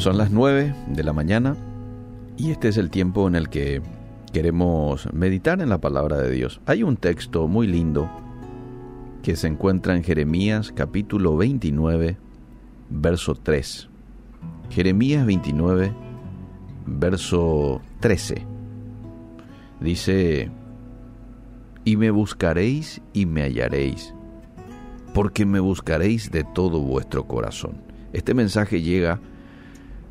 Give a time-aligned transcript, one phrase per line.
[0.00, 1.58] Son las 9 de la mañana
[2.38, 3.82] y este es el tiempo en el que
[4.32, 6.62] queremos meditar en la palabra de Dios.
[6.64, 8.10] Hay un texto muy lindo
[9.22, 12.16] que se encuentra en Jeremías capítulo 29,
[12.88, 13.90] verso 3.
[14.70, 15.92] Jeremías 29,
[16.86, 18.46] verso 13.
[19.80, 20.50] Dice,
[21.84, 24.14] y me buscaréis y me hallaréis,
[25.12, 27.82] porque me buscaréis de todo vuestro corazón.
[28.14, 29.20] Este mensaje llega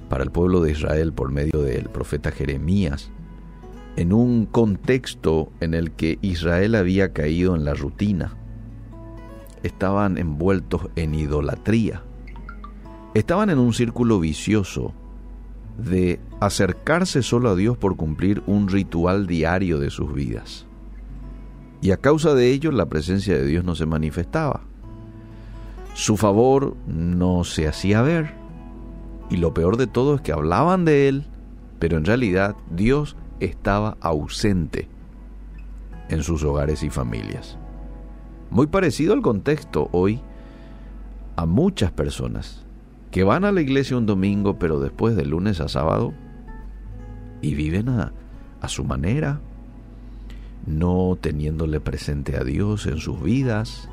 [0.09, 3.11] para el pueblo de Israel por medio del profeta Jeremías,
[3.95, 8.35] en un contexto en el que Israel había caído en la rutina.
[9.63, 12.03] Estaban envueltos en idolatría.
[13.13, 14.93] Estaban en un círculo vicioso
[15.77, 20.65] de acercarse solo a Dios por cumplir un ritual diario de sus vidas.
[21.81, 24.61] Y a causa de ello la presencia de Dios no se manifestaba.
[25.93, 28.38] Su favor no se hacía ver.
[29.29, 31.25] Y lo peor de todo es que hablaban de Él,
[31.79, 34.87] pero en realidad Dios estaba ausente
[36.09, 37.57] en sus hogares y familias.
[38.49, 40.21] Muy parecido al contexto hoy
[41.35, 42.65] a muchas personas
[43.11, 46.13] que van a la iglesia un domingo, pero después de lunes a sábado,
[47.41, 48.11] y viven a,
[48.61, 49.39] a su manera,
[50.65, 53.89] no teniéndole presente a Dios en sus vidas,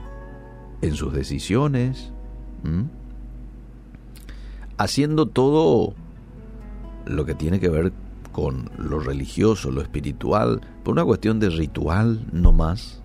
[0.83, 2.13] en sus decisiones,
[4.79, 5.95] haciendo todo
[7.07, 7.93] lo que tiene que ver
[8.33, 13.03] con lo religioso, lo espiritual, por una cuestión de ritual no más.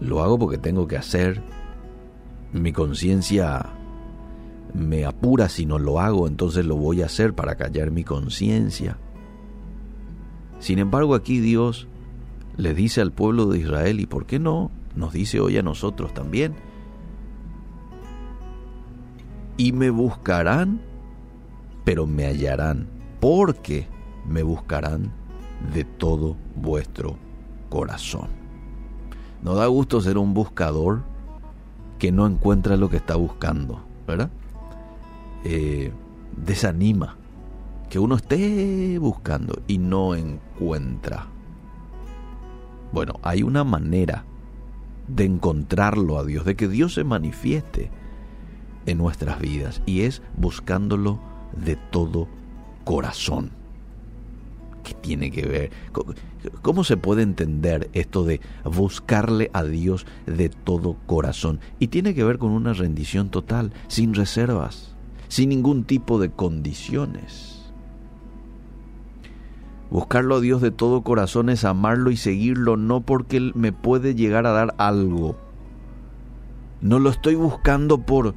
[0.00, 1.42] Lo hago porque tengo que hacer.
[2.52, 3.66] Mi conciencia
[4.74, 8.96] me apura si no lo hago, entonces lo voy a hacer para callar mi conciencia.
[10.58, 11.86] Sin embargo, aquí Dios
[12.56, 16.12] le dice al pueblo de Israel, y por qué no, nos dice hoy a nosotros
[16.14, 16.54] también,
[19.62, 20.80] y me buscarán,
[21.84, 22.88] pero me hallarán,
[23.20, 23.86] porque
[24.26, 25.12] me buscarán
[25.72, 27.16] de todo vuestro
[27.68, 28.26] corazón.
[29.40, 31.02] No da gusto ser un buscador
[32.00, 34.30] que no encuentra lo que está buscando, ¿verdad?
[35.44, 35.92] Eh,
[36.36, 37.16] desanima
[37.88, 41.28] que uno esté buscando y no encuentra.
[42.90, 44.24] Bueno, hay una manera
[45.06, 47.92] de encontrarlo a Dios, de que Dios se manifieste
[48.86, 51.20] en nuestras vidas y es buscándolo
[51.56, 52.28] de todo
[52.84, 53.50] corazón.
[54.82, 55.70] ¿Qué tiene que ver?
[56.60, 61.60] ¿Cómo se puede entender esto de buscarle a Dios de todo corazón?
[61.78, 64.96] Y tiene que ver con una rendición total, sin reservas,
[65.28, 67.72] sin ningún tipo de condiciones.
[69.92, 74.14] Buscarlo a Dios de todo corazón es amarlo y seguirlo, no porque Él me puede
[74.14, 75.36] llegar a dar algo.
[76.80, 78.34] No lo estoy buscando por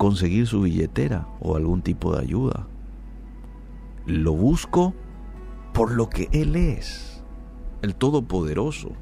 [0.00, 2.66] conseguir su billetera o algún tipo de ayuda.
[4.06, 4.94] Lo busco
[5.74, 7.22] por lo que Él es,
[7.82, 8.92] el Todopoderoso.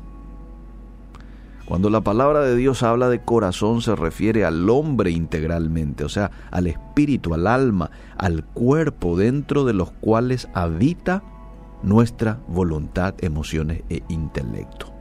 [1.66, 6.32] Cuando la palabra de Dios habla de corazón se refiere al hombre integralmente, o sea,
[6.50, 11.22] al espíritu, al alma, al cuerpo dentro de los cuales habita
[11.84, 14.97] nuestra voluntad, emociones e intelecto.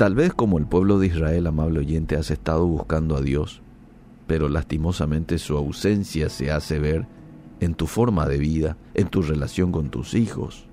[0.00, 3.60] Tal vez como el pueblo de Israel, amable oyente, has estado buscando a Dios,
[4.26, 7.06] pero lastimosamente su ausencia se hace ver
[7.60, 10.64] en tu forma de vida, en tu relación con tus hijos,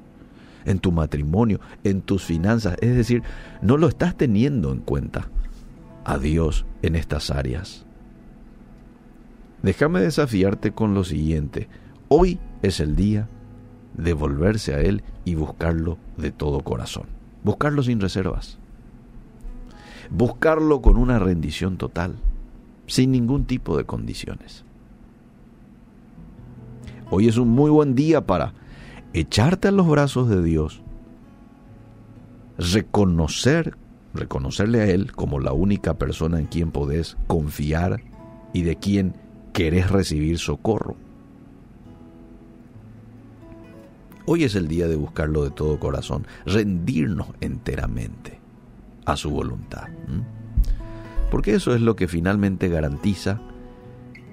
[0.63, 2.77] en tu matrimonio, en tus finanzas.
[2.79, 3.21] Es decir,
[3.61, 5.27] no lo estás teniendo en cuenta
[6.05, 7.85] a Dios en estas áreas.
[9.61, 11.67] Déjame desafiarte con lo siguiente.
[12.07, 13.27] Hoy es el día
[13.93, 17.07] de volverse a Él y buscarlo de todo corazón.
[17.43, 18.57] Buscarlo sin reservas
[20.09, 22.15] buscarlo con una rendición total,
[22.87, 24.63] sin ningún tipo de condiciones.
[27.09, 28.53] Hoy es un muy buen día para
[29.13, 30.81] echarte a los brazos de Dios,
[32.57, 33.77] reconocer,
[34.13, 38.01] reconocerle a Él como la única persona en quien podés confiar
[38.53, 39.15] y de quien
[39.53, 40.95] querés recibir socorro.
[44.25, 48.36] Hoy es el día de buscarlo de todo corazón, rendirnos enteramente
[49.07, 49.87] a su voluntad.
[51.31, 53.41] Porque eso es lo que finalmente garantiza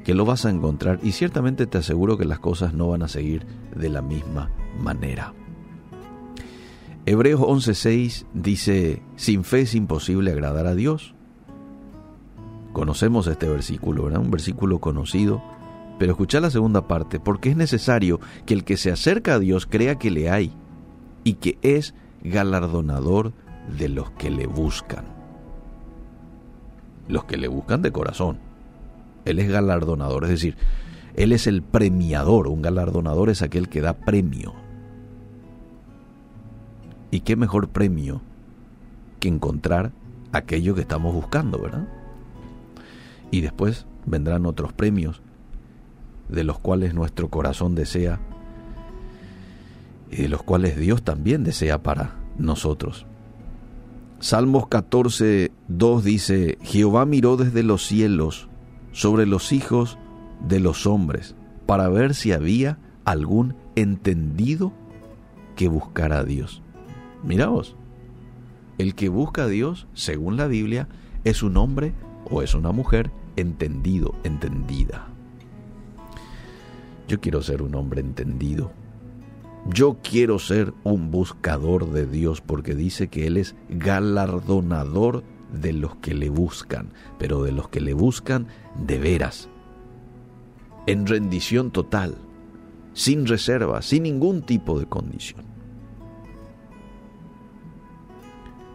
[0.04, 3.08] que lo vas a encontrar y ciertamente te aseguro que las cosas no van a
[3.08, 5.32] seguir de la misma manera.
[7.06, 11.14] Hebreos 11:6 dice, sin fe es imposible agradar a Dios.
[12.72, 14.20] Conocemos este versículo, ¿verdad?
[14.20, 15.42] Un versículo conocido,
[15.98, 19.66] pero escucha la segunda parte, porque es necesario que el que se acerca a Dios
[19.66, 20.52] crea que le hay
[21.22, 23.32] y que es galardonador
[23.78, 25.04] de los que le buscan.
[27.08, 28.38] los que le buscan de corazón.
[29.24, 30.56] Él es galardonador, es decir,
[31.16, 32.48] Él es el premiador.
[32.48, 34.54] Un galardonador es aquel que da premio.
[37.10, 38.22] ¿Y qué mejor premio
[39.20, 39.92] que encontrar
[40.32, 41.86] aquello que estamos buscando, verdad?
[43.30, 45.22] Y después vendrán otros premios
[46.28, 48.18] de los cuales nuestro corazón desea
[50.10, 53.06] y de los cuales Dios también desea para nosotros.
[54.24, 58.48] Salmos 14, 2 dice, Jehová miró desde los cielos
[58.90, 59.98] sobre los hijos
[60.40, 61.36] de los hombres
[61.66, 64.72] para ver si había algún entendido
[65.56, 66.62] que buscara a Dios.
[67.22, 67.76] Miraos,
[68.78, 70.88] el que busca a Dios, según la Biblia,
[71.24, 71.92] es un hombre
[72.30, 75.06] o es una mujer entendido, entendida.
[77.08, 78.72] Yo quiero ser un hombre entendido.
[79.66, 85.96] Yo quiero ser un buscador de Dios porque dice que Él es galardonador de los
[85.96, 88.46] que le buscan, pero de los que le buscan
[88.76, 89.48] de veras,
[90.86, 92.16] en rendición total,
[92.92, 95.46] sin reserva, sin ningún tipo de condición.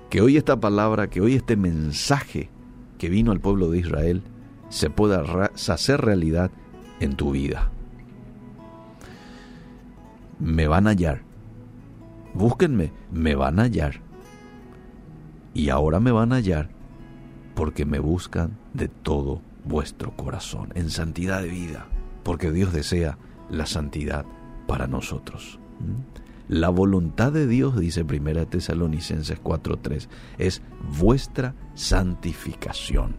[0.09, 2.49] Que hoy esta palabra, que hoy este mensaje
[2.97, 4.23] que vino al pueblo de Israel
[4.69, 5.21] se pueda
[5.53, 6.49] hacer realidad
[6.99, 7.71] en tu vida
[10.39, 11.21] me van a hallar.
[12.33, 14.01] Búsquenme, me van a hallar.
[15.53, 16.69] Y ahora me van a hallar
[17.55, 21.87] porque me buscan de todo vuestro corazón, en santidad de vida,
[22.23, 23.17] porque Dios desea
[23.49, 24.25] la santidad
[24.67, 25.59] para nosotros.
[25.79, 26.19] ¿Mm?
[26.49, 30.07] La voluntad de Dios, dice 1 Tesalonicenses 4:3,
[30.37, 30.61] es
[30.97, 33.15] vuestra santificación.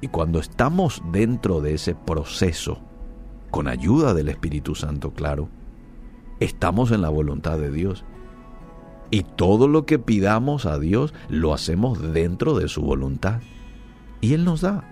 [0.00, 2.80] Y cuando estamos dentro de ese proceso,
[3.54, 5.48] con ayuda del Espíritu Santo, claro,
[6.40, 8.04] estamos en la voluntad de Dios.
[9.12, 13.42] Y todo lo que pidamos a Dios lo hacemos dentro de su voluntad.
[14.20, 14.82] Y Él nos da.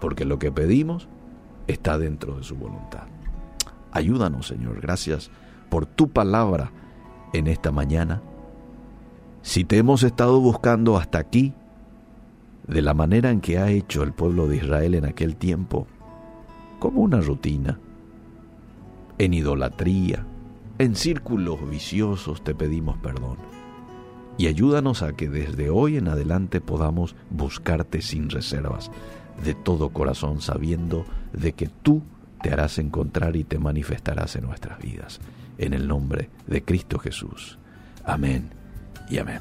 [0.00, 1.06] Porque lo que pedimos
[1.68, 3.04] está dentro de su voluntad.
[3.92, 4.80] Ayúdanos, Señor.
[4.80, 5.30] Gracias
[5.68, 6.72] por tu palabra
[7.32, 8.20] en esta mañana.
[9.42, 11.54] Si te hemos estado buscando hasta aquí,
[12.66, 15.86] de la manera en que ha hecho el pueblo de Israel en aquel tiempo,
[16.80, 17.78] como una rutina.
[19.18, 20.26] En idolatría,
[20.78, 23.36] en círculos viciosos te pedimos perdón.
[24.38, 28.90] Y ayúdanos a que desde hoy en adelante podamos buscarte sin reservas,
[29.44, 32.02] de todo corazón, sabiendo de que tú
[32.42, 35.20] te harás encontrar y te manifestarás en nuestras vidas.
[35.58, 37.58] En el nombre de Cristo Jesús.
[38.04, 38.48] Amén
[39.10, 39.40] y amén.